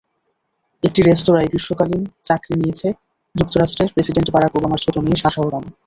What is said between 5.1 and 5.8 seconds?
Sasha Obama.